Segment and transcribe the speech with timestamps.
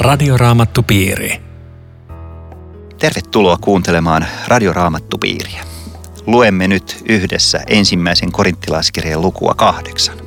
[0.00, 1.40] Radioraamattupiiri.
[2.98, 5.64] Tervetuloa kuuntelemaan Radioraamattupiiriä.
[6.26, 10.18] Luemme nyt yhdessä ensimmäisen korinttilaiskirjan lukua kahdeksan.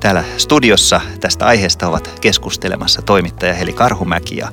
[0.00, 4.48] Täällä studiossa tästä aiheesta ovat keskustelemassa toimittaja Heli Karhumäki ja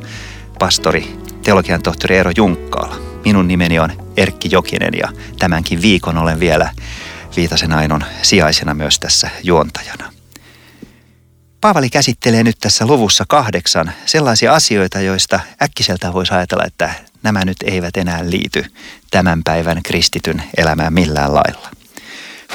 [0.60, 2.96] pastori, teologian tohtori Eero Junkkaala.
[3.26, 6.70] Minun nimeni on Erkki Jokinen ja tämänkin viikon olen vielä
[7.36, 10.23] Viitasen Ainon sijaisena myös tässä juontajana.
[11.64, 17.58] Paavali käsittelee nyt tässä luvussa kahdeksan sellaisia asioita, joista äkkiseltä voisi ajatella, että nämä nyt
[17.64, 18.66] eivät enää liity
[19.12, 21.70] tämän päivän kristityn elämään millään lailla.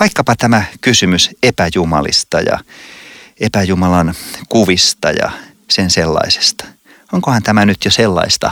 [0.00, 2.58] Vaikkapa tämä kysymys epäjumalista ja
[3.40, 4.14] epäjumalan
[4.48, 5.30] kuvista ja
[5.70, 6.64] sen sellaisesta.
[7.12, 8.50] Onkohan tämä nyt jo sellaista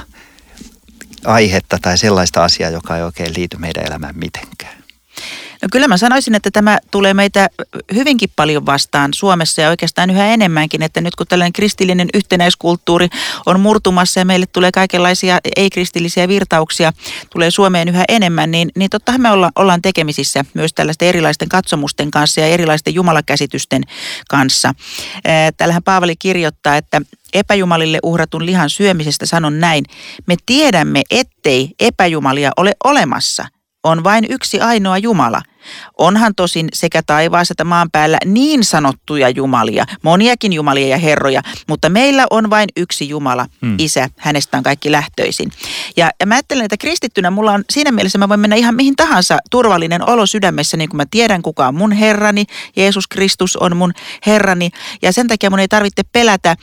[1.25, 4.76] aihetta tai sellaista asiaa, joka ei oikein liity meidän elämään mitenkään?
[5.63, 7.49] No kyllä mä sanoisin, että tämä tulee meitä
[7.95, 13.09] hyvinkin paljon vastaan Suomessa ja oikeastaan yhä enemmänkin, että nyt kun tällainen kristillinen yhtenäiskulttuuri
[13.47, 16.93] on murtumassa ja meille tulee kaikenlaisia ei-kristillisiä virtauksia,
[17.31, 22.11] tulee Suomeen yhä enemmän, niin, niin tottahan me olla, ollaan tekemisissä myös tällaisten erilaisten katsomusten
[22.11, 23.83] kanssa ja erilaisten jumalakäsitysten
[24.29, 24.75] kanssa.
[25.57, 27.03] Täällähän Paavali kirjoittaa, että
[27.35, 29.85] epäjumalille uhratun lihan syömisestä sanon näin.
[30.27, 33.47] Me tiedämme, ettei epäjumalia ole olemassa–
[33.91, 35.43] on vain yksi ainoa Jumala–
[35.99, 41.89] Onhan tosin sekä taivaassa että maan päällä niin sanottuja jumalia, moniakin jumalia ja herroja, mutta
[41.89, 43.75] meillä on vain yksi Jumala, hmm.
[43.79, 45.53] Isä, hänestä on kaikki lähtöisin.
[45.97, 48.97] Ja, ja mä ajattelen, että kristittynä mulla on siinä mielessä, mä voin mennä ihan mihin
[48.97, 52.45] tahansa turvallinen olo sydämessä, niin kuin mä tiedän kuka on mun Herrani,
[52.77, 53.93] Jeesus Kristus on mun
[54.27, 54.71] Herrani,
[55.03, 56.57] ja sen takia mun ei tarvitse pelätä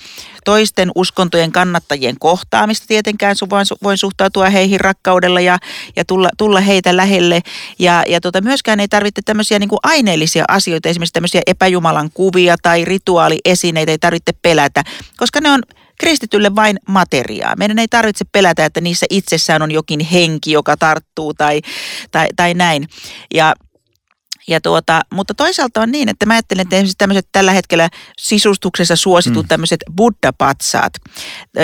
[0.46, 5.58] toisten uskontojen kannattajien kohtaamista tietenkään, voin, voin suhtautua heihin rakkaudella ja,
[5.96, 7.42] ja tulla, tulla heitä lähelle,
[7.80, 12.56] ja, ja tota, myöskään ei tarvitse tämmöisiä niin kuin aineellisia asioita, esimerkiksi tämmöisiä epäjumalan kuvia
[12.62, 14.84] tai rituaaliesineitä ei tarvitse pelätä,
[15.18, 15.64] koska ne on
[16.00, 17.56] kristitylle vain materiaa.
[17.56, 21.62] Meidän ei tarvitse pelätä, että niissä itsessään on jokin henki, joka tarttuu tai,
[22.12, 22.88] tai, tai näin.
[23.34, 23.54] Ja
[24.48, 28.96] ja tuota, mutta toisaalta on niin, että mä ajattelen, että esimerkiksi tämmöiset tällä hetkellä sisustuksessa
[28.96, 29.48] suositut mm.
[29.48, 30.94] tämmöiset buddha-patsaat,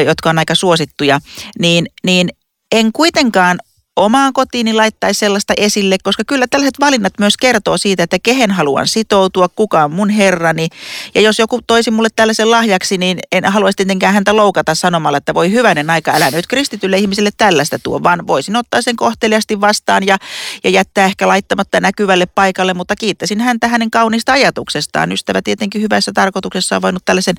[0.05, 1.19] jotka on aika suosittuja,
[1.59, 2.29] niin, niin
[2.71, 3.59] en kuitenkaan
[3.99, 8.87] omaan kotiini laittaisi sellaista esille, koska kyllä tällaiset valinnat myös kertoo siitä, että kehen haluan
[8.87, 10.67] sitoutua, kuka on mun herrani.
[11.15, 15.33] Ja jos joku toisi mulle tällaisen lahjaksi, niin en haluaisi tietenkään häntä loukata sanomalla, että
[15.33, 20.05] voi hyvänen aika, älä nyt kristitylle ihmiselle tällaista tuo, vaan voisin ottaa sen kohteliasti vastaan
[20.05, 20.17] ja,
[20.63, 25.11] ja jättää ehkä laittamatta näkyvälle paikalle, mutta kiittäisin häntä hänen kauniista ajatuksestaan.
[25.11, 27.35] Ystävä tietenkin hyvässä tarkoituksessa on voinut tällaisen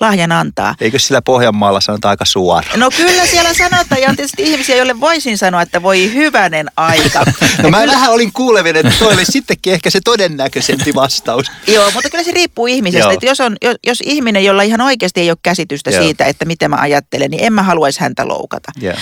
[0.00, 0.74] lahjan antaa.
[0.80, 2.80] Eikö sillä Pohjanmaalla sanota aika suoraan?
[2.80, 6.66] No kyllä siellä sanotaan ja on tietysti ihmisiä, joille voisin sanoa, että voi voi hyvänen
[6.76, 7.24] aika.
[7.62, 11.46] no mä vähän olin kuulevin, että toi oli sittenkin ehkä se todennäköisempi vastaus.
[11.74, 13.12] Joo, mutta kyllä se riippuu ihmisestä.
[13.12, 16.02] Että jos, on, jos, jos ihminen, jolla ihan oikeasti ei ole käsitystä Joo.
[16.02, 18.72] siitä, että mitä mä ajattelen, niin en mä haluaisi häntä loukata.
[18.80, 18.94] Joo.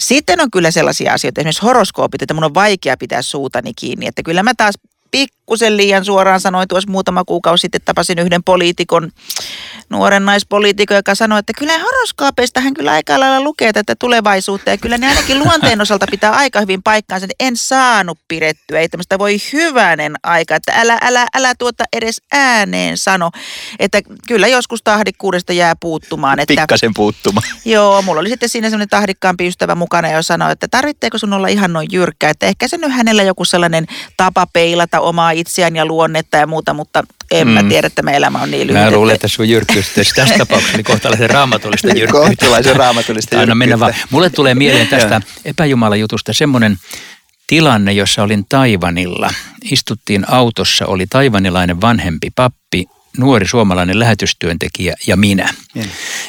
[0.00, 4.06] Sitten on kyllä sellaisia asioita, esimerkiksi horoskoopit, että mun on vaikea pitää suutani kiinni.
[4.06, 4.74] Että kyllä mä taas
[5.14, 9.10] pikkusen liian suoraan sanoin tuossa muutama kuukausi sitten tapasin yhden poliitikon,
[9.90, 14.78] nuoren naispoliitikon, joka sanoi, että kyllä horoskoopeista hän kyllä aika lailla lukee tätä tulevaisuutta ja
[14.78, 17.26] kyllä ne ainakin luonteen osalta pitää aika hyvin paikkaansa.
[17.40, 22.98] En saanut pidettyä, ei tämmöistä voi hyvänen aika, että älä, älä, älä tuota edes ääneen
[22.98, 23.30] sano,
[23.78, 26.40] että kyllä joskus tahdikkuudesta jää puuttumaan.
[26.40, 27.48] Että, Pikkasen puuttumaan.
[27.64, 31.48] Joo, mulla oli sitten siinä semmoinen tahdikkaampi ystävä mukana, jo sanoi, että tarvitseeko sun olla
[31.48, 33.86] ihan noin jyrkkä, että ehkä se nyt hänellä joku sellainen
[34.16, 37.52] tapa peilata omaa itseään ja luonnetta ja muuta, mutta en mm.
[37.54, 38.82] mä tiedä, että me elämä on niin lyhyt.
[38.82, 42.12] Mä luulen, että sun jyrkkyys tässä tapauksessa niin kohtalaisen raamatullista jyrkkyyttä.
[42.12, 43.94] Kohtalaisen raamatullista Aina mennä vaan.
[44.10, 46.76] Mulle tulee mieleen tästä epäjumalajutusta semmoinen
[47.46, 49.30] tilanne, jossa olin Taivanilla.
[49.70, 52.84] Istuttiin autossa, oli taivanilainen vanhempi pappi
[53.18, 55.54] nuori suomalainen lähetystyöntekijä ja minä.
[55.74, 55.84] Ja.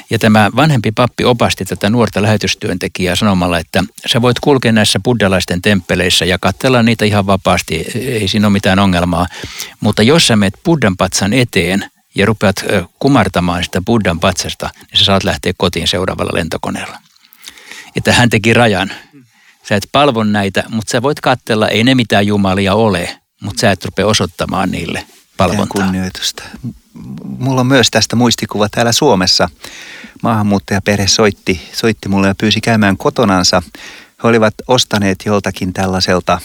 [0.10, 5.62] ja tämä vanhempi pappi opasti tätä nuorta lähetystyöntekijää sanomalla, että sä voit kulkea näissä buddhalaisten
[5.62, 9.28] temppeleissä ja katsella niitä ihan vapaasti, ei siinä ole mitään ongelmaa.
[9.80, 12.66] Mutta jos sä menet buddhan patsan eteen ja rupeat
[13.00, 16.98] kumartamaan sitä buddhan patsasta, niin sä saat lähteä kotiin seuraavalla lentokoneella.
[17.96, 18.92] Että hän teki rajan.
[19.70, 23.72] Sä et palvon näitä, mutta sä voit katsella, ei ne mitään jumalia ole, mutta sä
[23.72, 25.06] et rupea osoittamaan niille
[25.38, 25.84] palvontaa.
[25.84, 26.44] kunnioitusta.
[27.24, 29.50] Mulla on myös tästä muistikuva täällä Suomessa.
[30.24, 33.62] Maahanmuuttajaperhe soitti, soitti mulle ja pyysi käymään kotonansa.
[34.24, 36.40] He olivat ostaneet joltakin tällaiselta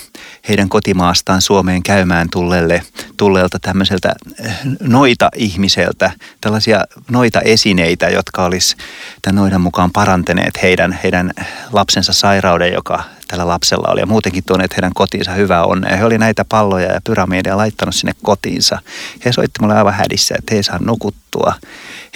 [0.48, 2.82] heidän kotimaastaan Suomeen käymään tulleelle,
[3.16, 4.14] tulleelta tämmöiseltä
[4.44, 6.10] eh, noita ihmiseltä,
[6.40, 8.76] tällaisia noita esineitä, jotka olisi
[9.22, 11.32] tämän noidan mukaan parantaneet heidän, heidän
[11.72, 15.96] lapsensa sairauden, joka tällä lapsella oli ja muutenkin tuoneet heidän kotiinsa hyvää onnea.
[15.96, 18.78] He oli näitä palloja ja pyramideja laittanut sinne kotiinsa.
[19.24, 21.54] He soitti mulle aivan hädissä, että he ei saa nukuttua,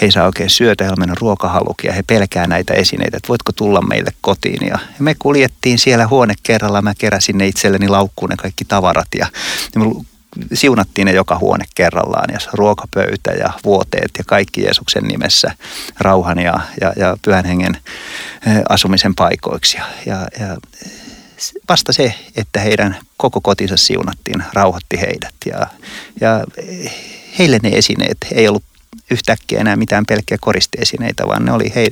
[0.00, 3.82] he ei saa oikein syötä, heillä on ja he pelkää näitä esineitä, että voitko tulla
[3.82, 4.68] meille kotiin.
[4.68, 9.26] Ja me kuljettiin siellä huone kerralla, mä keräsin ne itselleni laukkuun ne kaikki tavarat ja,
[10.54, 15.50] siunattiin ne joka huone kerrallaan ja ruokapöytä ja vuoteet ja kaikki Jeesuksen nimessä
[15.98, 17.76] rauhan ja, ja, ja pyhän hengen
[18.46, 19.78] eh, asumisen paikoiksi.
[20.06, 20.56] Ja, ja
[21.68, 25.34] vasta se, että heidän koko kotinsa siunattiin, rauhoitti heidät.
[25.46, 25.66] Ja,
[26.20, 26.44] ja
[27.38, 28.18] heille ne esineet.
[28.32, 28.64] Ei ollut
[29.10, 31.86] yhtäkkiä enää mitään pelkkiä koristeesineitä, vaan ne oli he,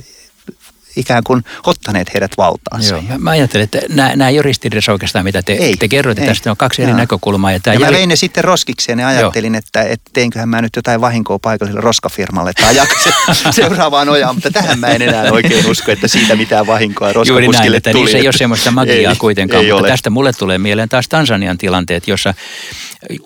[0.95, 2.95] ikään kuin ottaneet heidät valtaansa.
[2.95, 6.21] Joo, mä ajattelen, että nämä, nämä ei ole ristiriidassa oikeastaan, mitä te, ei, te kerroitte.
[6.21, 6.27] Ei.
[6.27, 6.97] Tästä on kaksi eri Joo.
[6.97, 7.51] näkökulmaa.
[7.51, 7.91] Ja, tämä ja jäl...
[7.91, 11.81] mä vein ne sitten roskikseen ja ajattelin, että, että teinköhän mä nyt jotain vahinkoa paikalliselle
[11.81, 16.67] roskafirmalle, ajaksi se seuraavaan ojaan, mutta tähän mä en enää oikein usko, että siitä mitään
[16.67, 18.01] vahinkoa roskapuskille Juuri näin, että tuli.
[18.01, 19.91] Niissä ei ole semmoista magiaa ei, kuitenkaan, ei mutta ole.
[19.91, 22.33] tästä mulle tulee mieleen taas Tansanian tilanteet, jossa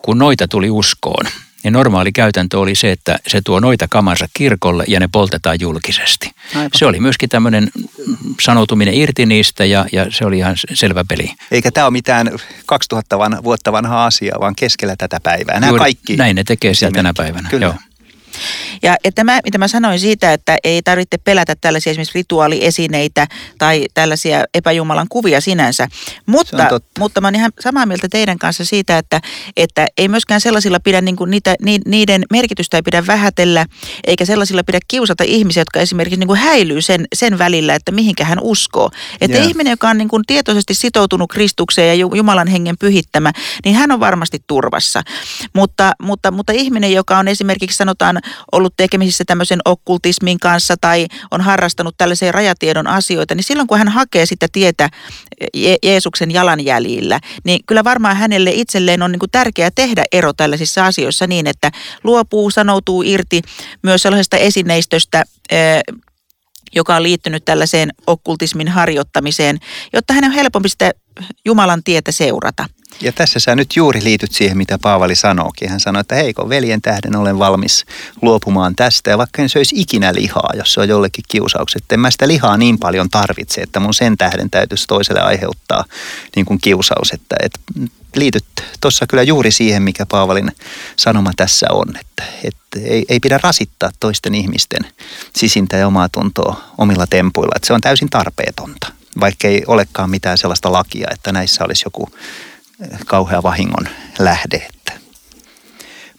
[0.01, 1.25] kun noita tuli uskoon,
[1.67, 6.31] niin normaali käytäntö oli se, että se tuo noita kamansa kirkolle ja ne poltetaan julkisesti.
[6.55, 6.69] Aivan.
[6.73, 7.71] Se oli myöskin tämmöinen
[8.41, 11.31] sanoutuminen irti niistä ja, ja se oli ihan selvä peli.
[11.51, 12.31] Eikä tämä ole mitään
[12.65, 15.59] 2000 vuotta vanhaa asiaa, vaan keskellä tätä päivää.
[15.59, 17.49] Nämä Juuri, kaikki näin ne tekee siellä tänä päivänä.
[17.49, 17.65] Kyllä.
[17.65, 17.75] Joo.
[18.83, 23.85] Ja että mä, mitä mä sanoin siitä, että ei tarvitse pelätä tällaisia esimerkiksi rituaaliesineitä tai
[23.93, 25.87] tällaisia epäjumalan kuvia sinänsä.
[26.25, 29.21] Mutta, mutta mä oon ihan samaa mieltä teidän kanssa siitä, että,
[29.57, 31.55] että ei myöskään sellaisilla pidä niin kuin niitä,
[31.85, 33.65] niiden merkitystä ei pidä vähätellä,
[34.07, 38.25] eikä sellaisilla pidä kiusata ihmisiä, jotka esimerkiksi niin kuin häilyy sen, sen välillä, että mihinkä
[38.25, 38.91] hän uskoo.
[39.21, 39.49] Että yeah.
[39.49, 43.31] ihminen, joka on niin kuin tietoisesti sitoutunut Kristukseen ja Jumalan hengen pyhittämä,
[43.65, 45.03] niin hän on varmasti turvassa.
[45.53, 48.19] Mutta, mutta, mutta ihminen, joka on esimerkiksi sanotaan
[48.51, 53.87] ollut tekemisissä tämmöisen okkultismin kanssa tai on harrastanut tällaisen rajatiedon asioita, niin silloin kun hän
[53.87, 54.89] hakee sitä tietä
[55.57, 60.85] Je- Jeesuksen jalanjäljillä, niin kyllä varmaan hänelle itselleen on niin kuin tärkeää tehdä ero tällaisissa
[60.85, 61.71] asioissa niin, että
[62.03, 63.41] luopuu, sanoutuu irti
[63.83, 65.23] myös sellaisesta esineistöstä,
[66.75, 69.59] joka on liittynyt tällaiseen okkultismin harjoittamiseen,
[69.93, 70.91] jotta hänen on helpompi sitä
[71.45, 72.65] Jumalan tietä seurata.
[73.01, 75.69] Ja tässä sä nyt juuri liityt siihen, mitä Paavali sanookin.
[75.69, 77.85] Hän sanoi, että heiko veljen tähden olen valmis
[78.21, 79.09] luopumaan tästä.
[79.09, 81.83] Ja vaikka en söisi ikinä lihaa, jos se on jollekin kiusaukset.
[81.91, 85.85] En mä sitä lihaa niin paljon tarvitse, että mun sen tähden täytyisi toiselle aiheuttaa
[86.35, 87.11] niin kuin kiusaus.
[87.11, 87.59] Että, että
[88.19, 88.45] liityt
[88.81, 90.51] tuossa kyllä juuri siihen, mikä Paavalin
[90.95, 91.97] sanoma tässä on.
[91.99, 94.81] Että, että ei, ei pidä rasittaa toisten ihmisten
[95.35, 97.53] sisintä ja omaa tuntoa omilla tempuilla.
[97.55, 102.09] Että se on täysin tarpeetonta vaikka ei olekaan mitään sellaista lakia, että näissä olisi joku
[103.05, 104.67] kauhea vahingon lähde.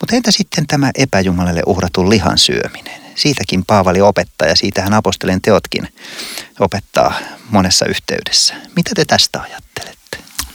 [0.01, 3.01] Mutta entä sitten tämä epäjumalalle uhratun lihan syöminen?
[3.15, 5.89] Siitäkin Paavali opettaa ja siitähän apostolien teotkin
[6.61, 7.15] opettaa
[7.51, 8.55] monessa yhteydessä.
[8.77, 9.98] Mitä te tästä ajattelette?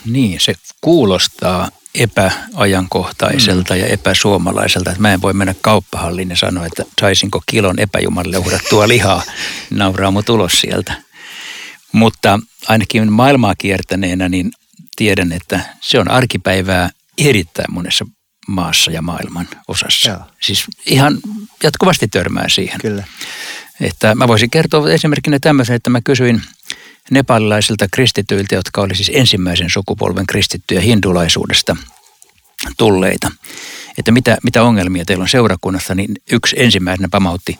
[0.05, 3.79] Niin, se kuulostaa epäajankohtaiselta mm.
[3.79, 4.89] ja epäsuomalaiselta.
[4.89, 9.23] Että mä en voi mennä kauppahalliin ja sanoa, että saisinko kilon epäjumalle uhrattua lihaa.
[9.69, 10.93] Nauraa mut ulos sieltä.
[11.91, 14.51] Mutta ainakin maailmaa kiertäneenä niin
[14.95, 18.05] tiedän, että se on arkipäivää erittäin monessa
[18.47, 20.09] maassa ja maailman osassa.
[20.09, 20.19] Joo.
[20.41, 21.17] Siis ihan
[21.63, 22.79] jatkuvasti törmää siihen.
[22.81, 23.03] Kyllä.
[23.81, 26.41] Että mä voisin kertoa esimerkkinä tämmöisen, että mä kysyin
[27.11, 31.75] nepalilaisilta kristityiltä, jotka oli siis ensimmäisen sukupolven kristittyjä hindulaisuudesta
[32.77, 33.31] tulleita,
[33.97, 37.59] että mitä, mitä ongelmia teillä on seurakunnassa, niin yksi ensimmäisenä pamautti,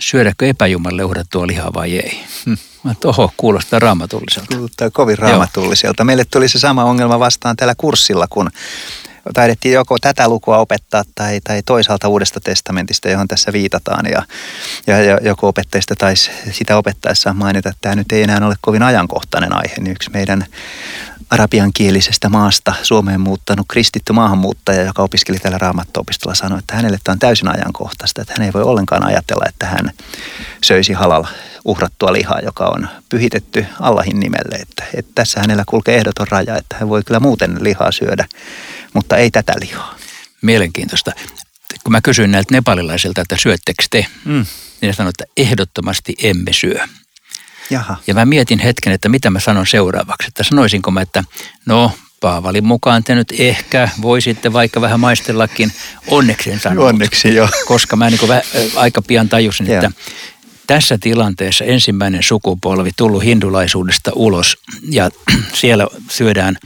[0.00, 2.20] syödäkö epäjumalle uhrattua lihaa vai ei.
[2.46, 2.56] Hmm.
[3.04, 4.54] Oho, kuulostaa raamatulliselta.
[4.56, 6.00] Kuulostaa kovin raamatulliselta.
[6.00, 6.04] Joo.
[6.04, 8.50] Meille tuli se sama ongelma vastaan tällä kurssilla, kun
[9.34, 14.06] taidettiin joko tätä lukua opettaa tai, tai toisaalta Uudesta testamentista, johon tässä viitataan.
[14.06, 14.22] Ja,
[14.86, 19.56] ja, joku opettajista taisi sitä opettaessaan mainita, että tämä nyt ei enää ole kovin ajankohtainen
[19.56, 19.74] aihe.
[19.78, 20.46] Niin yksi meidän
[21.30, 27.18] arabiankielisestä maasta Suomeen muuttanut kristitty maahanmuuttaja, joka opiskeli täällä raamatto-opistolla, sanoi, että hänelle tämä on
[27.18, 29.90] täysin ajankohtaista, että hän ei voi ollenkaan ajatella, että hän
[30.64, 31.28] söisi halalla
[31.64, 34.56] uhrattua lihaa, joka on pyhitetty Allahin nimelle.
[34.56, 38.26] Että, että tässä hänellä kulkee ehdoton raja, että hän voi kyllä muuten lihaa syödä,
[38.92, 39.96] mutta ei tätä lihaa.
[40.42, 41.12] Mielenkiintoista.
[41.84, 44.32] Kun mä kysyin näiltä nepalilaisilta, että syöttekö te, mm.
[44.80, 46.86] niin ne sanoivat, että ehdottomasti emme syö.
[47.70, 47.96] Jaha.
[48.06, 50.28] Ja mä mietin hetken, että mitä mä sanon seuraavaksi.
[50.28, 51.24] Että sanoisinko mä, että
[51.66, 55.72] no Paavalin mukaan te nyt ehkä voisitte vaikka vähän maistellakin.
[56.06, 56.84] Onneksi en sanonut.
[56.84, 57.48] Onneksi joo.
[57.66, 58.20] Koska mä niin
[58.76, 59.90] aika pian tajusin, että
[60.70, 64.58] tässä tilanteessa ensimmäinen sukupolvi tullut hindulaisuudesta ulos
[64.90, 65.10] ja
[65.60, 66.58] siellä syödään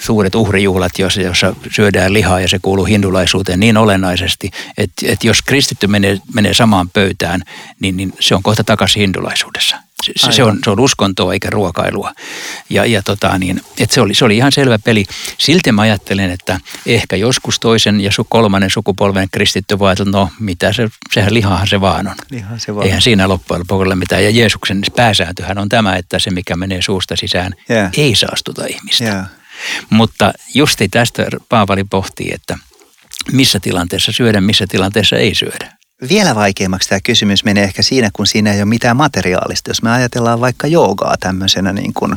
[0.00, 5.42] suuret uhrijuhlat, jossa, jossa syödään lihaa ja se kuuluu hindulaisuuteen niin olennaisesti, että, että jos
[5.42, 7.42] kristitty menee, menee samaan pöytään,
[7.80, 9.76] niin, niin se on kohta takaisin hindulaisuudessa.
[10.02, 12.12] Se, se, on, se on uskontoa eikä ruokailua.
[12.70, 15.04] Ja, ja tota, niin, et se, oli, se oli ihan selvä peli.
[15.38, 20.28] Silti mä ajattelen, että ehkä joskus toisen ja su, kolmannen sukupolven kristitty voi että no
[20.40, 22.14] mitä se, sehän lihahan se vaan on.
[22.30, 22.86] Lihan se vaan.
[22.86, 24.24] Eihän siinä loppujen lopuksi ole mitään.
[24.24, 27.90] Ja Jeesuksen pääsääntöhän on tämä, että se mikä menee suusta sisään Yeah.
[27.96, 29.04] ei saastuta ihmistä.
[29.04, 29.22] Joo.
[29.90, 32.58] Mutta justi tästä Paavali pohtii, että
[33.32, 35.72] missä tilanteessa syödä, missä tilanteessa ei syödä.
[36.08, 39.70] Vielä vaikeammaksi tämä kysymys menee ehkä siinä, kun siinä ei ole mitään materiaalista.
[39.70, 42.16] Jos me ajatellaan vaikka joogaa tämmöisenä niin kuin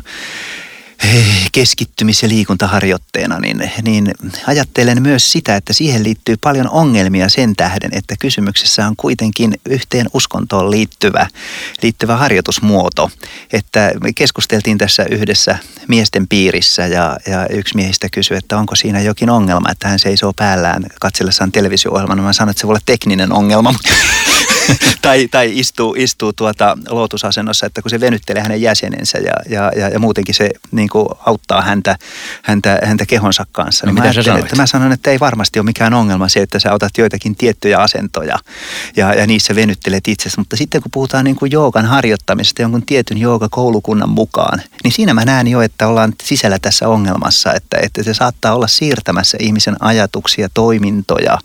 [1.52, 4.12] keskittymis- ja liikuntaharjoitteena, niin, niin
[4.48, 10.08] ajattelen myös sitä, että siihen liittyy paljon ongelmia sen tähden, että kysymyksessä on kuitenkin yhteen
[10.14, 11.28] uskontoon liittyvä,
[11.82, 13.12] liittyvä harjoitusmuoto.
[13.54, 19.02] Että me keskusteltiin tässä yhdessä miesten piirissä ja, ja yksi miehistä kysyi, että onko siinä
[19.02, 22.22] jokin ongelma, että hän seisoo päällään katsellessaan televisio-ohjelman.
[22.22, 23.74] Mä sanoin, että se voi olla tekninen ongelma,
[25.02, 29.90] tai, tai istuu, istuu tuota lootusasennossa, että kun se venyttelee hänen jäsenensä ja, ja, ja,
[29.90, 31.98] ja muutenkin se niin kuin auttaa häntä,
[32.44, 33.86] häntä, häntä kehonsa kanssa.
[33.86, 34.46] No niin mä, mitä sä ajattelin, sanoit?
[34.46, 37.78] että mä sanon, että ei varmasti ole mikään ongelma se, että sä otat joitakin tiettyjä
[37.78, 38.40] asentoja
[38.96, 40.38] ja, ja niissä venyttelet itsesi.
[40.38, 45.26] Mutta sitten kun puhutaan niin kuin joogan harjoittamisesta jonkun tietyn joogakoulukunnan mukaan, niin siinä mä
[45.26, 50.50] näen jo, että ollaan sisällä tässä ongelmassa, että, että se saattaa olla siirtämässä ihmisen ajatuksia,
[50.54, 51.38] toimintoja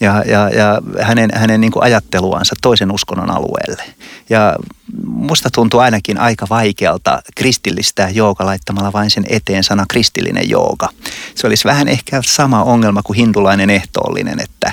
[0.00, 3.82] ja, ja, ja hänen, hänen niin kuin ajatteluansa toisen uskonnon alueelle.
[4.30, 4.56] Ja
[5.06, 10.88] musta tuntuu ainakin aika vaikealta kristillistää jooga laittamalla vain sen eteen sana kristillinen jooga.
[11.34, 14.72] Se olisi vähän ehkä sama ongelma kuin hindulainen ehtoollinen, että,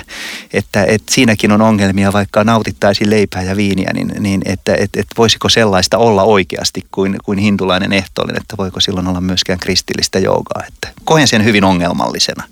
[0.52, 5.14] että, että siinäkin on ongelmia, vaikka nautittaisiin leipää ja viiniä, niin, niin että, että, että
[5.18, 10.62] voisiko sellaista olla oikeasti kuin, kuin hindulainen ehtoollinen, että voiko silloin olla myöskään kristillistä joogaa.
[10.68, 12.44] Että koen sen hyvin ongelmallisena,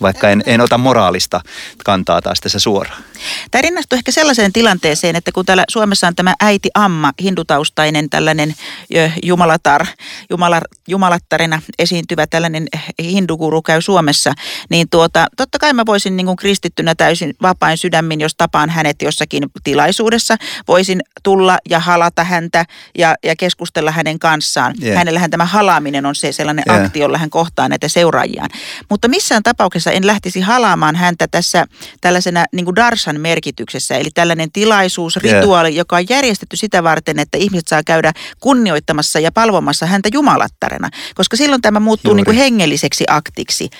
[0.00, 1.40] vaikka en, en ota moraalista
[1.84, 3.02] kantaa taas tässä suoraan.
[3.50, 4.75] Tämä rinnastuu ehkä sellaiseen tilanteeseen,
[5.16, 8.54] että kun täällä Suomessa on tämä äiti Amma, hindutaustainen tällainen
[9.22, 9.86] jumalatar,
[10.30, 12.66] jumala, jumalattarina esiintyvä tällainen
[13.02, 14.32] hinduguru käy Suomessa,
[14.70, 19.02] niin tuota, totta kai mä voisin niin kuin kristittynä täysin vapain sydämin, jos tapaan hänet
[19.02, 20.36] jossakin tilaisuudessa,
[20.68, 22.64] voisin tulla ja halata häntä
[22.98, 24.74] ja, ja keskustella hänen kanssaan.
[24.82, 24.98] Yeah.
[24.98, 26.84] Hänellähän tämä halaaminen on se sellainen Yeah.
[26.84, 28.50] akti, jolla hän kohtaa näitä seuraajiaan.
[28.90, 31.66] Mutta missään tapauksessa en lähtisi halaamaan häntä tässä
[32.00, 35.40] tällaisena niin kuin darsan merkityksessä, eli tällainen tilaisuus, Yeah.
[35.40, 40.90] rituaali, joka on järjestetty sitä varten, että ihmiset saa käydä kunnioittamassa ja palvomassa häntä jumalattarena,
[41.14, 42.16] koska silloin tämä muuttuu Juuri.
[42.18, 43.70] niin kuin hengelliseksi aktiksi.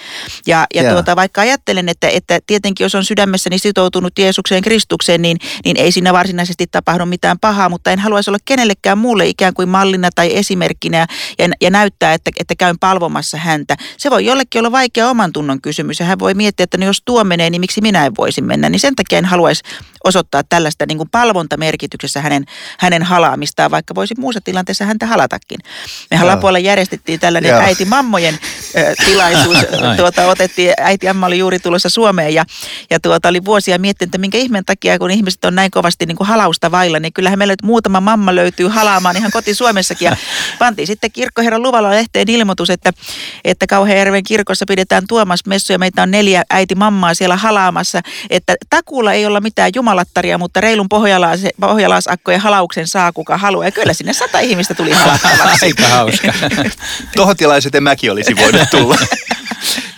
[0.47, 0.93] Ja, ja Joo.
[0.93, 5.93] tuota, vaikka ajattelen, että, että tietenkin jos on sydämessäni sitoutunut Jeesukseen Kristukseen, niin, niin ei
[5.93, 10.37] siinä varsinaisesti tapahdu mitään pahaa, mutta en haluaisi olla kenellekään muulle ikään kuin mallina tai
[10.37, 11.07] esimerkkinä
[11.38, 13.76] ja, ja näyttää, että, että käyn palvomassa häntä.
[13.99, 17.02] Se voi jollekin olla vaikea oman tunnon kysymys ja hän voi miettiä, että no jos
[17.05, 18.69] tuo menee, niin miksi minä en voisi mennä.
[18.69, 19.62] Niin sen takia en haluaisi
[20.05, 22.44] osoittaa tällaista niin kuin palvontamerkityksessä hänen,
[22.78, 25.58] hänen halaamistaan, vaikka voisi muussa tilanteessa häntä halatakin.
[26.11, 26.35] Mehän Joo.
[26.35, 27.61] Lapualla järjestettiin tällainen Joo.
[27.61, 28.38] äiti Mammojen
[28.76, 29.56] ö, tilaisuus.
[29.82, 29.96] Ai.
[29.96, 32.44] tuota, otettiin, äiti Amma oli juuri tulossa Suomeen ja,
[32.90, 36.16] ja tuota, oli vuosia miettinyt, että minkä ihmeen takia, kun ihmiset on näin kovasti niin
[36.16, 40.06] kuin halausta vailla, niin kyllähän meillä nyt muutama mamma löytyy halaamaan ihan koti Suomessakin.
[40.06, 40.16] Ja
[40.58, 42.92] pantiin sitten kirkkoherran luvalla lehteen ilmoitus, että,
[43.44, 48.56] että Kauheajärven kirkossa pidetään Tuomas messu ja meitä on neljä äiti mammaa siellä halaamassa, että
[48.70, 53.64] takuulla ei olla mitään jumalattaria, mutta reilun pohjalaas, pohjalaasakkojen halauksen saa kuka haluaa.
[53.64, 55.66] Ja kyllä sinne sata ihmistä tuli halattavaksi.
[55.66, 56.32] Aika hauska.
[57.16, 58.96] Tuohon tilaisuuteen mäkin olisi voinut tulla.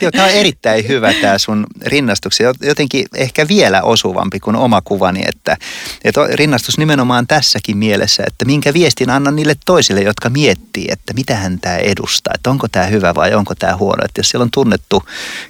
[0.01, 2.41] Joo, tämä on erittäin hyvä tämä sun rinnastus.
[2.41, 5.57] ja Jotenkin ehkä vielä osuvampi kuin oma kuvani, että,
[6.05, 11.61] että rinnastus nimenomaan tässäkin mielessä, että minkä viestin annan niille toisille, jotka miettii, että mitähän
[11.61, 14.05] tämä edustaa, että onko tämä hyvä vai onko tämä huono.
[14.05, 15.03] Että jos siellä on tunnettu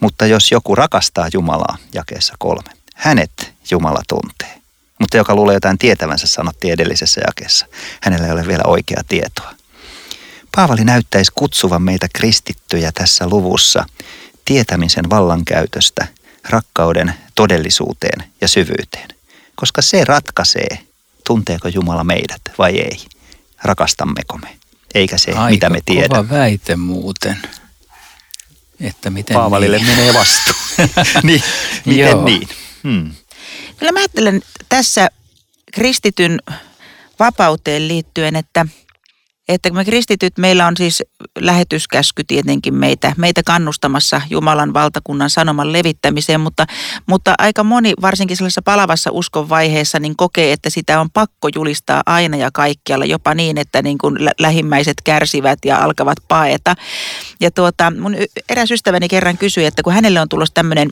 [0.00, 4.60] Mutta jos joku rakastaa Jumalaa, jakeessa kolme, hänet Jumala tuntee.
[4.98, 7.66] Mutta joka luulee jotain tietävänsä, sanottiin edellisessä jakeessa.
[8.02, 9.54] Hänellä ei ole vielä oikeaa tietoa.
[10.56, 13.84] Paavali näyttäisi kutsuvan meitä kristittyjä tässä luvussa
[14.50, 16.06] tietämisen vallankäytöstä
[16.48, 19.08] rakkauden todellisuuteen ja syvyyteen.
[19.54, 20.78] Koska se ratkaisee,
[21.26, 22.98] tunteeko Jumala meidät vai ei.
[23.62, 24.56] Rakastammeko me,
[24.94, 26.08] eikä se, Aika mitä me tiedämme.
[26.16, 27.38] kova väite muuten.
[28.80, 29.86] Että miten Paavalille niin?
[29.86, 30.54] menee vastuu.
[31.22, 31.42] niin,
[31.84, 32.24] miten Joo.
[32.24, 32.48] niin?
[32.84, 33.14] Hmm.
[33.76, 35.08] Kyllä mä ajattelen tässä
[35.72, 36.38] kristityn
[37.18, 38.66] vapauteen liittyen, että,
[39.50, 41.02] että me kristityt, meillä on siis
[41.38, 46.66] lähetyskäsky tietenkin meitä, meitä kannustamassa Jumalan valtakunnan sanoman levittämiseen, mutta,
[47.06, 52.02] mutta aika moni, varsinkin sellaisessa palavassa uskon vaiheessa, niin kokee, että sitä on pakko julistaa
[52.06, 56.74] aina ja kaikkialla, jopa niin, että niin kuin lä- lähimmäiset kärsivät ja alkavat paeta.
[57.40, 58.16] Ja tuota, mun
[58.48, 60.90] eräs ystäväni kerran kysyi, että kun hänelle on tulossa tämmöinen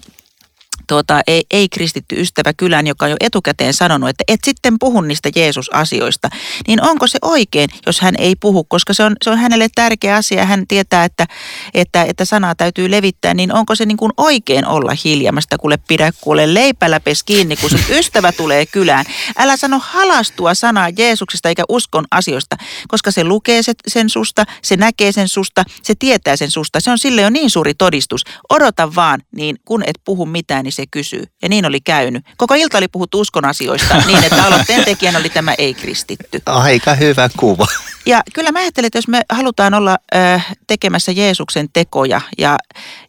[0.86, 5.00] tuota, ei, ei kristitty ystävä kylään, joka on jo etukäteen sanonut, että et sitten puhu
[5.00, 6.28] niistä Jeesus-asioista,
[6.68, 10.16] niin onko se oikein, jos hän ei puhu, koska se on, se on hänelle tärkeä
[10.16, 11.26] asia, hän tietää, että,
[11.74, 16.12] että, että sanaa täytyy levittää, niin onko se niin kuin oikein olla hiljamasta, kuule pidä
[16.20, 19.04] kuule leipäläpes kiinni, kun sun ystävä tulee kylään.
[19.38, 22.56] Älä sano halastua sanaa Jeesuksesta eikä uskon asioista,
[22.88, 26.80] koska se lukee se, sen susta, se näkee sen susta, se tietää sen susta.
[26.80, 28.24] Se on sille jo niin suuri todistus.
[28.48, 31.24] Odota vaan, niin kun et puhu mitään, niin se kysyy.
[31.42, 32.24] Ja niin oli käynyt.
[32.36, 36.42] Koko ilta oli puhuttu uskon asioista niin, että aloitteen tekijänä oli tämä ei-kristitty.
[36.46, 37.66] Aika hyvä kuva.
[38.06, 42.58] Ja kyllä mä ajattelen, että jos me halutaan olla ö, tekemässä Jeesuksen tekoja ja,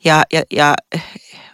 [0.03, 0.75] ja, ja, ja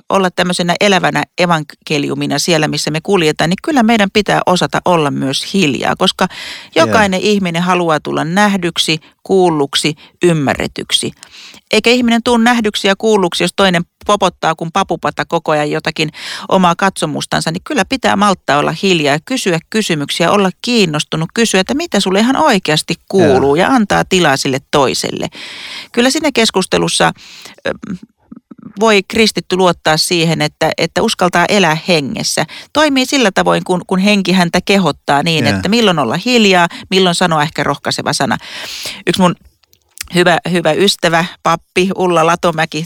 [0.10, 5.54] olla tämmöisenä elävänä evankeliumina siellä, missä me kuljetaan, niin kyllä meidän pitää osata olla myös
[5.54, 6.28] hiljaa, koska
[6.76, 7.34] jokainen yeah.
[7.34, 11.12] ihminen haluaa tulla nähdyksi, kuulluksi, ymmärretyksi.
[11.72, 16.10] Eikä ihminen tuu nähdyksi ja kuulluksi, jos toinen popottaa kuin papupata koko ajan jotakin
[16.50, 21.74] omaa katsomustansa, niin kyllä pitää malttaa olla hiljaa ja kysyä kysymyksiä, olla kiinnostunut, kysyä, että
[21.74, 25.28] mitä sulle ihan oikeasti kuuluu ja, ja antaa tilaa sille toiselle.
[25.92, 27.12] Kyllä siinä keskustelussa
[28.80, 32.46] voi kristitty luottaa siihen, että, että uskaltaa elää hengessä.
[32.74, 35.56] Toimii sillä tavoin, kun, kun henki häntä kehottaa niin, Yeah.
[35.56, 38.38] että milloin olla hiljaa, milloin sanoa ehkä rohkaiseva sana.
[39.08, 39.36] Yksi mun
[40.16, 42.86] hyvä, hyvä ystävä, pappi Ulla Latomäki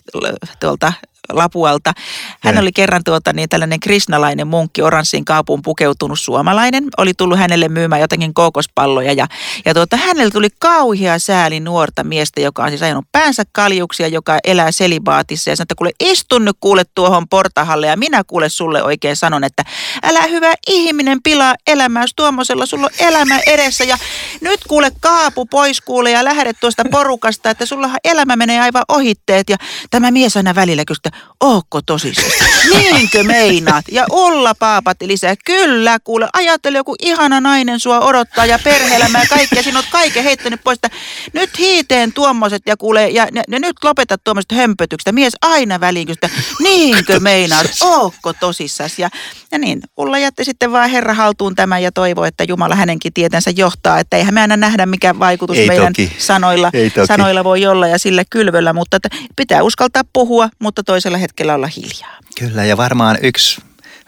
[0.60, 0.93] tuolta
[1.33, 1.93] Lapualta.
[2.41, 2.61] Hän Joo.
[2.61, 6.83] oli kerran tuota, niin tällainen krisnalainen munkki, oranssiin kaapuun pukeutunut suomalainen.
[6.97, 9.27] Oli tullut hänelle myymään jotakin kookospalloja ja,
[9.65, 14.37] ja tuota, hänelle tuli kauhea sääli nuorta miestä, joka on siis ajanut päänsä kaljuksia, joka
[14.43, 18.83] elää selibaatissa ja sanoi, että kuule istu nyt kuule tuohon portahalle ja minä kuule sulle
[18.83, 19.63] oikein sanon, että
[20.03, 23.97] älä hyvä ihminen pilaa elämää, jos tuommoisella sulla on elämä edessä ja
[24.41, 29.49] nyt kuule kaapu pois kuule ja lähde tuosta porukasta, että sulla elämä menee aivan ohitteet
[29.49, 29.57] ja
[29.91, 32.32] tämä mies aina välillä kysyy, ootko tosissaan?
[32.77, 33.86] Niinkö meinaat?
[33.91, 39.25] Ja Ulla paapatti lisää, kyllä kuule, ajattele joku ihana nainen sua odottaa ja perhe-elämä ja
[39.29, 40.97] kaikkea, sinut kaiken heittänyt pois, että
[41.34, 45.15] nyt hiiteen tuommoiset ja kuule, ja, ja, ja nyt lopeta tuommoiset hömpötykset.
[45.15, 46.29] Mies aina väliin kysyy, että
[46.60, 47.67] niinkö meinaat?
[47.82, 48.99] Ootko tosissas?
[48.99, 49.10] Ja,
[49.51, 53.51] ja niin, Ulla jätti sitten vaan Herra haltuun tämän ja toivoi, että Jumala hänenkin tietänsä
[53.55, 56.15] johtaa, että eihän me aina nähdä, mikä vaikutus Ei meidän toki.
[56.17, 56.71] sanoilla,
[57.08, 61.67] sanoilla voi olla ja sillä kylvöllä, mutta että pitää uskaltaa puhua, mutta toisella hetkellä olla
[61.67, 62.19] hiljaa.
[62.39, 63.62] Kyllä, ja varmaan yksi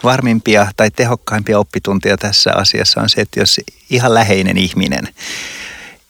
[0.03, 3.59] varmimpia tai tehokkaimpia oppituntia tässä asiassa on se, että jos
[3.89, 5.07] ihan läheinen ihminen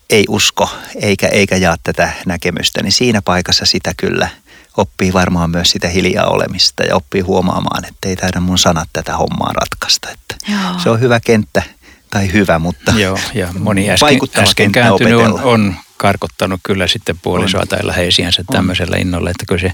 [0.10, 4.30] ei usko eikä, eikä jaa tätä näkemystä, niin siinä paikassa sitä kyllä
[4.78, 9.18] oppii varmaan myös sitä hiljaa olemista ja oppii huomaamaan, että ei taida mun sanat tätä
[9.18, 10.10] hommaa ratkaista.
[10.10, 10.80] Että Joo.
[10.84, 11.64] se on hyvä kenttä
[12.10, 17.20] tai hyvä, mutta Joo, ja moni äsken, äsken kenttä kääntynyt on, on karkottanut kyllä sitten
[17.20, 19.74] puolisoa tai läheisiänsä tämmöisellä innolla, että kyllä se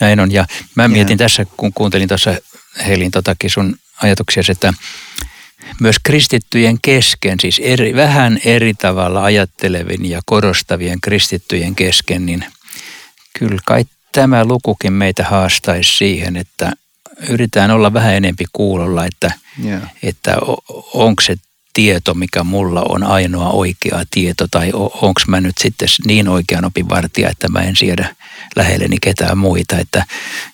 [0.00, 0.32] näin on.
[0.32, 2.34] Ja mä mietin tässä, kun kuuntelin tuossa
[2.86, 4.74] Helin totakin sun ajatuksia, että
[5.80, 12.44] myös kristittyjen kesken, siis eri, vähän eri tavalla ajattelevin ja korostavien kristittyjen kesken, niin
[13.38, 16.72] kyllä kai tämä lukukin meitä haastaisi siihen, että
[17.28, 19.32] yritetään olla vähän enempi kuulolla, että,
[19.64, 19.80] Joo.
[20.02, 20.36] että
[20.94, 21.36] onko se
[21.74, 26.88] tieto, mikä mulla on ainoa oikea tieto, tai onko mä nyt sitten niin oikean opin
[26.88, 28.16] vartija, että mä en siedä
[28.56, 29.78] lähelleni ketään muita.
[29.78, 30.04] Että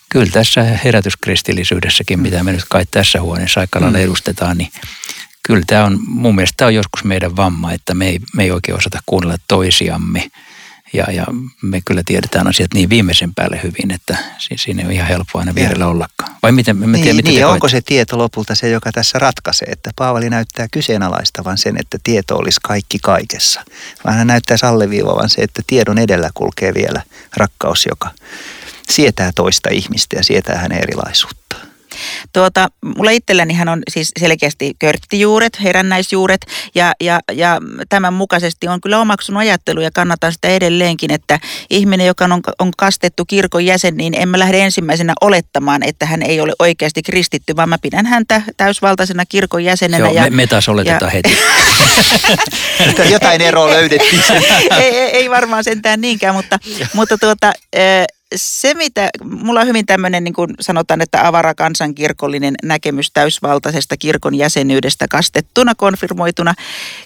[0.09, 4.71] kyllä tässä herätyskristillisyydessäkin, mitä me nyt kai tässä huoneessa aika lailla edustetaan, niin
[5.43, 8.51] kyllä tämä on, mun mielestä tämä on joskus meidän vamma, että me ei, me ei
[8.51, 10.31] oikein osata kuunnella toisiamme.
[10.93, 11.27] Ja, ja
[11.63, 14.17] me kyllä tiedetään asiat niin viimeisen päälle hyvin, että
[14.57, 16.37] siinä ei ole ihan helppo aina vierellä ollakaan.
[16.43, 16.77] Vai miten?
[16.77, 19.69] Mä niin, tiedän, miten niin onko se tieto lopulta se, joka tässä ratkaisee?
[19.69, 23.65] Että Paavali näyttää kyseenalaistavan sen, että tieto olisi kaikki kaikessa.
[24.05, 27.03] Vaan hän näyttäisi alleviivavan se, että tiedon edellä kulkee vielä
[27.37, 28.11] rakkaus, joka
[28.91, 31.40] sietää toista ihmistä ja sietää hänen erilaisuuttaan.
[32.33, 36.41] Tuota, mulla itselläni on siis selkeästi körttijuuret, herännäisjuuret
[36.75, 41.39] ja, ja, ja tämän mukaisesti on kyllä omaksunut ajattelu ja kannatan sitä edelleenkin, että
[41.71, 46.23] ihminen, joka on, on kastettu kirkon jäsen, niin en mä lähde ensimmäisenä olettamaan, että hän
[46.23, 50.05] ei ole oikeasti kristitty, vaan mä pidän häntä täysvaltaisena kirkon jäsenenä.
[50.05, 51.39] Joo, ja, me, me taas oletetaan ja, heti.
[53.11, 54.23] Jotain eroa löydettiin.
[54.81, 56.59] ei, ei, ei varmaan sentään niinkään, mutta,
[56.95, 57.53] mutta tuota,
[58.37, 64.35] se, mitä, mulla on hyvin tämmöinen, niin kuin sanotaan, että avara kansankirkollinen näkemys täysvaltaisesta kirkon
[64.35, 66.55] jäsenyydestä kastettuna, konfirmoituna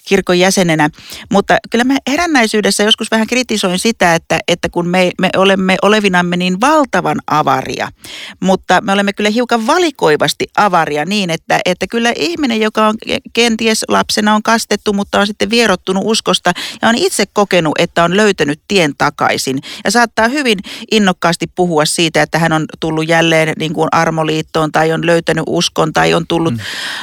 [0.05, 0.89] kirkon jäsenenä.
[1.31, 6.37] Mutta kyllä mä herännäisyydessä joskus vähän kritisoin sitä, että, että kun me, me olemme olevinamme
[6.37, 7.87] niin valtavan avaria,
[8.39, 12.95] mutta me olemme kyllä hiukan valikoivasti avaria niin, että, että kyllä ihminen, joka on
[13.33, 18.17] kenties lapsena on kastettu, mutta on sitten vierottunut uskosta ja on itse kokenut, että on
[18.17, 20.59] löytänyt tien takaisin ja saattaa hyvin
[20.91, 25.43] inno innokkaasti puhua siitä, että hän on tullut jälleen niin kuin armoliittoon tai on löytänyt
[25.47, 26.59] uskon tai on, tullut, mm.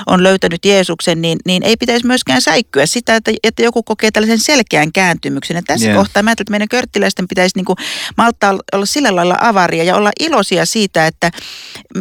[0.06, 4.38] on löytänyt Jeesuksen, niin, niin ei pitäisi myöskään säikkyä sitä, että, että joku kokee tällaisen
[4.38, 5.54] selkeän kääntymyksen.
[5.54, 5.98] Ja tässä yeah.
[5.98, 7.76] kohtaa mä että meidän körttiläisten pitäisi niin kuin
[8.16, 11.30] malttaa olla sillä lailla avaria ja olla iloisia siitä, että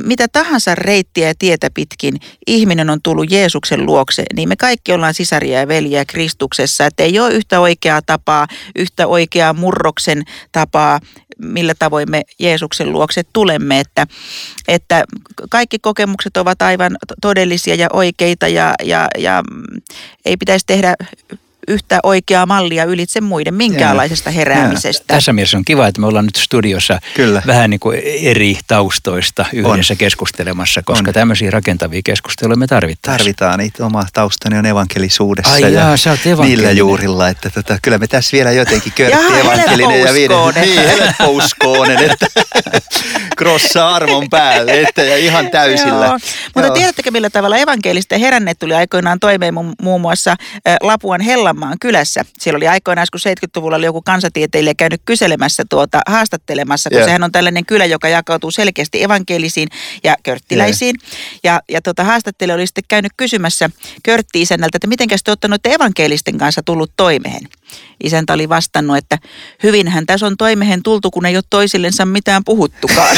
[0.06, 2.16] mitä tahansa reittiä ja tietä pitkin
[2.48, 6.86] ihminen on tullut Jeesuksen luokse, niin me kaikki ollaan sisaria ja veljiä Kristuksessa.
[6.86, 11.00] Että ei ole yhtä oikeaa tapaa, yhtä oikeaa murroksen tapaa
[11.42, 14.08] millä tavoin me Jeesuksen luokse tulemme, että,
[14.68, 15.04] että
[15.50, 19.44] kaikki kokemukset ovat aivan todellisia ja oikeita ja, ja, ja
[20.26, 20.96] ei pitäisi tehdä
[21.68, 25.04] yhtä oikeaa mallia ylitse muiden minkäänlaisesta heräämisestä.
[25.14, 25.16] Ja.
[25.16, 27.42] Tässä mielessä on kiva, että me ollaan nyt studiossa Kyllä.
[27.48, 29.98] vähän niin kuin eri taustoista yhdessä on.
[29.98, 31.14] keskustelemassa, koska on.
[31.14, 33.18] tämmöisiä rakentavia keskusteluja me tarvitaan.
[33.18, 33.60] Tarvitaan.
[33.60, 37.30] Niitä oma taustani on evankelisuudessa Ai ja jaa, sä oot niillä juurilla.
[37.30, 40.38] Että tota, kyllä me tässä vielä jotenkin körtti evankelinen ja viiden.
[40.62, 42.28] Niin, helppouskoonen, että
[43.38, 46.06] krossa armon päälle että, ja ihan täysillä.
[46.06, 46.20] Joo.
[46.56, 46.76] Mutta Joo.
[46.76, 50.36] tiedättekö millä tavalla evankelista heränneet tuli aikoinaan toimeen muun muassa
[50.82, 52.26] Lapuan Hella Sallanmaan kylässä.
[52.40, 57.08] Siellä oli aikoinaan, kun 70-luvulla oli joku kansatieteilijä käynyt kyselemässä tuota, haastattelemassa, kun yeah.
[57.08, 59.68] sehän on tällainen kylä, joka jakautuu selkeästi evankelisiin
[60.04, 60.96] ja körttiläisiin.
[61.04, 61.42] Yeah.
[61.44, 63.70] Ja, ja tuota, haastattelija oli sitten käynyt kysymässä
[64.04, 67.48] körtti-isännältä, että miten te olette noiden evankelisten kanssa tullut toimeen.
[68.04, 69.18] Isäntä oli vastannut, että
[69.64, 73.18] hyvinhän tässä on toimeen tultu, kun ei ole toisillensa mitään puhuttukaan.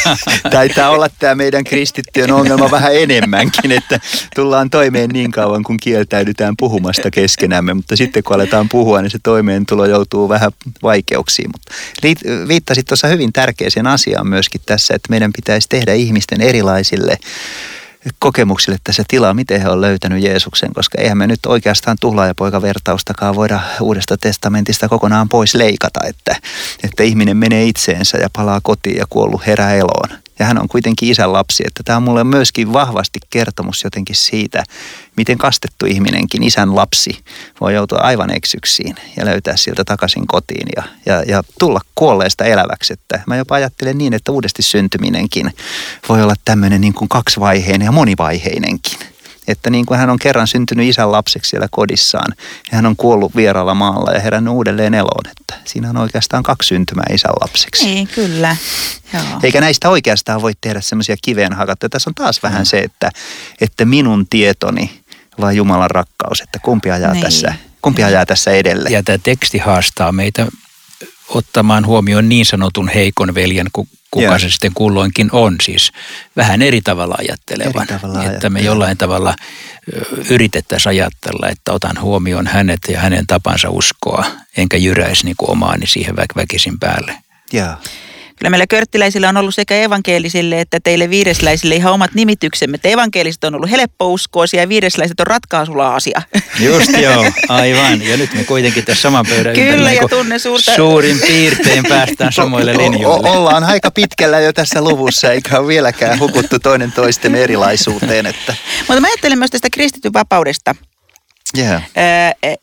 [0.50, 4.00] Taitaa olla tämä meidän kristittyjen ongelma vähän enemmänkin, että
[4.34, 9.18] tullaan toimeen niin kauan, kun kieltäydytään puhumasta keskenämme, mutta sitten kun aletaan puhua, niin se
[9.22, 11.50] toimeentulo joutuu vähän vaikeuksiin.
[11.52, 11.74] Mutta
[12.48, 17.18] viittasit tuossa hyvin tärkeäseen asiaan myöskin tässä, että meidän pitäisi tehdä ihmisten erilaisille
[18.18, 23.60] kokemuksille tässä tilaa, miten he on löytänyt Jeesuksen, koska eihän me nyt oikeastaan tuhlaajapoika-vertaustakaan voida
[23.80, 26.36] uudesta testamentista kokonaan pois leikata, että,
[26.84, 30.21] että ihminen menee itseensä ja palaa kotiin ja kuollut herää eloon.
[30.42, 34.64] Ja hän on kuitenkin isän lapsi, että tämä on mulle myöskin vahvasti kertomus jotenkin siitä,
[35.16, 37.18] miten kastettu ihminenkin, isän lapsi,
[37.60, 42.92] voi joutua aivan eksyksiin ja löytää sieltä takaisin kotiin ja, ja, ja tulla kuolleesta eläväksi.
[42.92, 45.50] Että mä jopa ajattelen niin, että uudesti syntyminenkin
[46.08, 49.11] voi olla tämmöinen niin kuin kaksivaiheinen ja monivaiheinenkin
[49.48, 52.32] että niin kuin hän on kerran syntynyt isän lapseksi siellä kodissaan
[52.70, 56.66] ja hän on kuollut vieraalla maalla ja herännyt uudelleen eloon, että siinä on oikeastaan kaksi
[56.66, 57.84] syntymää isän lapseksi.
[57.84, 58.56] Niin, kyllä.
[59.12, 59.22] Joo.
[59.42, 61.90] Eikä näistä oikeastaan voi tehdä semmoisia kiveen hakattuja.
[61.90, 63.10] Tässä on taas vähän se, että,
[63.60, 65.00] että minun tietoni
[65.40, 67.24] vai Jumalan rakkaus, että kumpi ajaa, niin.
[67.24, 68.88] tässä, kumpi ajaa tässä edelle.
[68.90, 70.46] Ja tämä teksti haastaa meitä
[71.28, 73.66] ottamaan huomioon niin sanotun heikon veljen,
[74.12, 74.40] kuka yeah.
[74.40, 75.56] se sitten kulloinkin on.
[75.62, 75.92] Siis
[76.36, 77.86] vähän eri tavalla ajattelevan.
[77.88, 79.34] Eri tavalla että me jollain tavalla
[80.30, 84.24] yritettäisiin ajatella, että otan huomioon hänet ja hänen tapansa uskoa,
[84.56, 87.14] enkä jyräisi niin omaani siihen väkisin päälle.
[87.54, 87.78] Yeah.
[88.42, 92.78] Kyllä meillä körttiläisillä on ollut sekä evankelisille että teille viidesläisille ihan omat nimityksemme.
[92.78, 96.22] Te evankeliset on ollut helppouskoisia ja viidesläiset on ratkaisulla asia.
[96.60, 98.02] Just joo, aivan.
[98.02, 100.74] Ja nyt me kuitenkin tässä saman pöydän Kyllä, ja tunne suurta...
[100.76, 103.30] suurin piirtein päästään samoille linjoille.
[103.30, 108.26] O- ollaan aika pitkällä jo tässä luvussa, eikä ole vieläkään hukuttu toinen toisten erilaisuuteen.
[108.26, 108.54] Että.
[108.78, 110.74] Mutta mä ajattelen myös tästä kristityn vapaudesta
[111.58, 111.82] Yeah.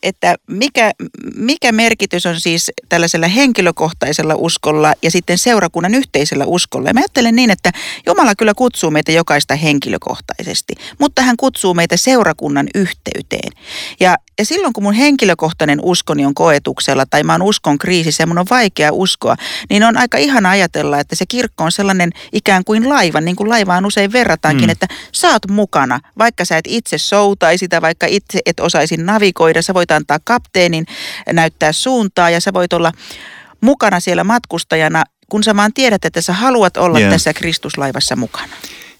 [0.03, 0.91] Että mikä,
[1.35, 6.89] mikä merkitys on siis tällaisella henkilökohtaisella uskolla ja sitten seurakunnan yhteisellä uskolla.
[6.89, 7.71] Ja mä ajattelen niin, että
[8.05, 13.51] Jumala kyllä kutsuu meitä jokaista henkilökohtaisesti, mutta hän kutsuu meitä seurakunnan yhteyteen.
[13.99, 18.27] Ja, ja silloin kun mun henkilökohtainen uskoni on koetuksella tai mä oon uskon kriisissä ja
[18.27, 19.35] mun on vaikea uskoa,
[19.69, 23.49] niin on aika ihana ajatella, että se kirkko on sellainen ikään kuin laiva, niin kuin
[23.49, 24.71] laivaan usein verrataankin, mm.
[24.71, 29.61] että sä oot mukana, vaikka sä et itse soutaisi tai vaikka itse et osaisi navigoida,
[29.61, 30.85] sä voit antaa kapteenin
[31.33, 32.91] näyttää suuntaa ja sä voit olla
[33.61, 37.11] mukana siellä matkustajana, kun sä vaan tiedät, että sä haluat olla yeah.
[37.11, 38.53] tässä Kristuslaivassa mukana.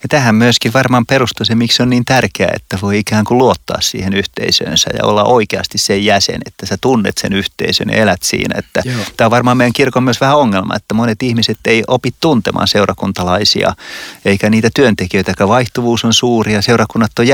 [0.04, 3.82] Ja tähän myöskin varmaan perustuu se, miksi on niin tärkeää, että voi ikään kuin luottaa
[3.82, 8.56] siihen yhteisöönsä ja olla oikeasti sen jäsen, että sä tunnet sen yhteisön ja elät siinä.
[8.60, 8.84] Että
[9.18, 13.74] tämä on varmaan meidän kirkon myös vähän ongelma, että monet ihmiset ei opi tuntemaan seurakuntalaisia,
[14.26, 17.26] eikä niitä työntekijöitä, vaihtuvuus on suuri ja seurakunnat on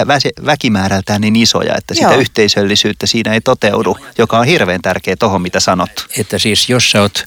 [0.45, 2.19] väkimäärältään niin isoja, että sitä Joo.
[2.19, 6.08] yhteisöllisyyttä siinä ei toteudu, joka on hirveän tärkeä tuohon, mitä sanot.
[6.17, 7.23] Että siis jos sä oot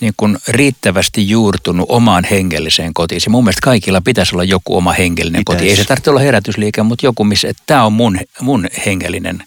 [0.00, 5.40] niin kun riittävästi juurtunut omaan hengelliseen kotiin, mun mielestä kaikilla pitäisi olla joku oma hengellinen
[5.40, 5.58] Pitäis.
[5.58, 5.70] koti.
[5.70, 9.44] Ei se tarvitse olla herätysliike, mutta joku, missä tämä on mun, mun hengellinen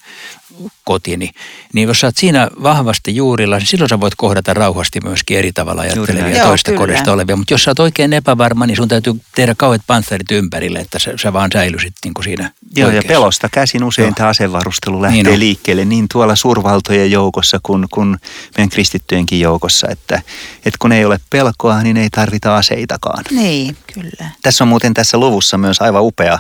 [0.84, 1.30] kotini.
[1.74, 5.52] Niin jos sä oot siinä vahvasti juurilla, niin silloin sä voit kohdata rauhasti myöskin eri
[5.52, 6.80] tavalla ajattelevia Joo, toista kyllä.
[6.80, 7.36] kodista olevia.
[7.36, 11.14] Mutta jos sä oot oikein epävarma, niin sun täytyy tehdä kauheat pantherit ympärille, että sä,
[11.22, 13.12] sä vaan säilyisit niin kuin siinä Joo, oikeassa.
[13.12, 14.14] ja pelosta käsin usein Joo.
[14.16, 18.18] tämä asevarustelu lähtee niin liikkeelle niin tuolla suurvaltojen joukossa kuin, kuin
[18.58, 20.22] meidän kristittyjenkin joukossa, että,
[20.58, 23.24] että kun ei ole pelkoa, niin ei tarvita aseitakaan.
[23.32, 24.30] Niin, kyllä.
[24.42, 26.40] Tässä on muuten tässä luvussa myös aivan upea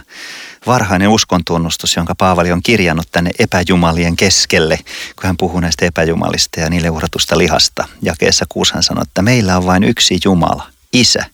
[0.67, 4.77] varhainen uskontunnustus, jonka Paavali on kirjannut tänne epäjumalien keskelle,
[5.15, 7.87] kun hän puhuu näistä epäjumalista ja niille uhratusta lihasta.
[8.01, 11.25] Jakeessa kuusi hän sanoi, että meillä on vain yksi Jumala, Isä.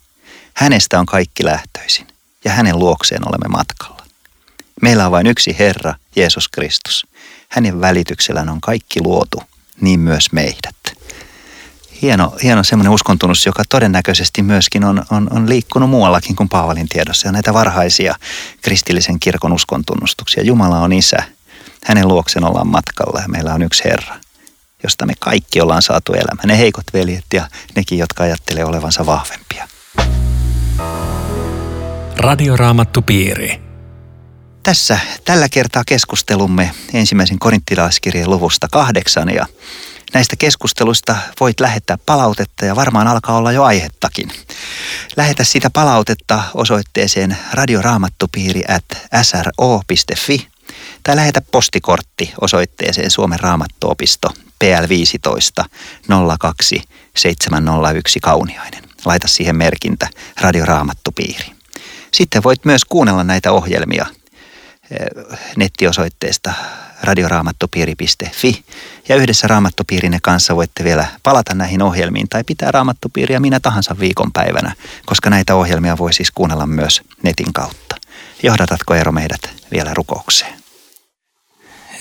[0.54, 2.08] Hänestä on kaikki lähtöisin
[2.46, 4.04] ja hänen luokseen olemme matkalla.
[4.82, 7.08] Meillä on vain yksi Herra, Jeesus Kristus.
[7.50, 9.44] Hänen välityksellään on kaikki luotu,
[9.82, 11.01] niin myös meidät
[12.02, 17.28] hieno, hieno semmoinen uskontunnus, joka todennäköisesti myöskin on, on, on liikkunut muuallakin kuin Paavalin tiedossa.
[17.28, 18.16] Ja näitä varhaisia
[18.62, 20.44] kristillisen kirkon uskontunnustuksia.
[20.44, 21.24] Jumala on isä.
[21.86, 24.16] Hänen luoksen ollaan matkalla ja meillä on yksi Herra,
[24.84, 26.42] josta me kaikki ollaan saatu elämä.
[26.46, 29.68] Ne heikot veljet ja nekin, jotka ajattelee olevansa vahvempia.
[32.18, 33.62] Radioraamattu piiri.
[34.64, 39.46] Tässä tällä kertaa keskustelumme ensimmäisen korinttilaiskirjeen luvusta kahdeksan ja
[40.14, 44.32] Näistä keskusteluista voit lähettää palautetta ja varmaan alkaa olla jo aihettakin.
[45.18, 48.86] Lähetä sitä palautetta osoitteeseen radioraamattupiiri at
[49.24, 50.48] sro.fi
[51.04, 54.30] tai lähetä postikortti osoitteeseen Suomen raamattuopisto
[54.64, 55.66] PL15
[56.40, 56.82] 02
[57.18, 58.84] 701 Kauniainen.
[59.06, 60.08] Laita siihen merkintä
[60.42, 61.46] radioraamattupiiri.
[62.14, 64.06] Sitten voit myös kuunnella näitä ohjelmia
[64.92, 66.54] eh, nettiosoitteesta
[67.04, 68.64] radioraamattopiiri.fi
[69.10, 74.76] ja yhdessä Raamattopiirinne kanssa voitte vielä palata näihin ohjelmiin tai pitää Raamattopiiriä minä tahansa viikonpäivänä,
[75.06, 77.96] koska näitä ohjelmia voi siis kuunnella myös netin kautta.
[78.44, 80.54] Johdatatko Eero meidät vielä rukoukseen?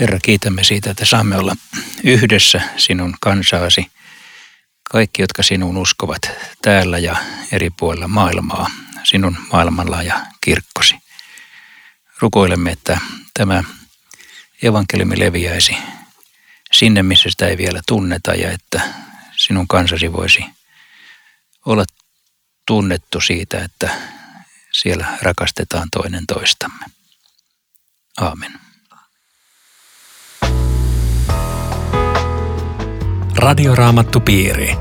[0.00, 1.56] Herra, kiitämme siitä, että saamme olla
[2.04, 3.86] yhdessä sinun kansaasi.
[4.90, 6.30] Kaikki, jotka sinun uskovat
[6.62, 7.16] täällä ja
[7.52, 8.70] eri puolilla maailmaa,
[9.04, 10.94] sinun maailmalla ja kirkkosi.
[12.18, 12.98] Rukoilemme, että
[13.34, 13.64] tämä
[14.62, 15.76] evankeliumi leviäisi
[16.72, 18.80] sinne, missä sitä ei vielä tunneta ja että
[19.36, 20.44] sinun kansasi voisi
[21.66, 21.84] olla
[22.66, 23.90] tunnettu siitä, että
[24.72, 26.84] siellä rakastetaan toinen toistamme.
[28.20, 28.52] Aamen.
[33.36, 34.76] Radioraamattupiiri.